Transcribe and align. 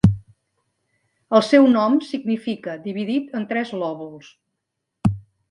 El 1.39 1.43
seu 1.47 1.67
nom 1.73 1.97
significa 2.07 2.75
"dividit 2.87 3.37
en 3.41 3.47
tres 3.53 3.75
lòbuls". 3.85 4.33